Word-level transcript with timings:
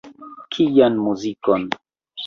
Kian 0.55 0.95
muzikon? 1.05 1.63